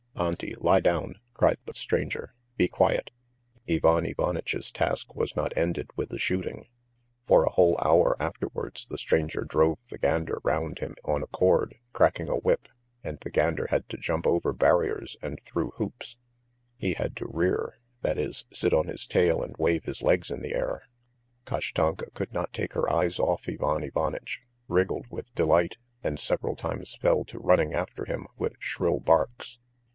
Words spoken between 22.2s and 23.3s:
not take her eyes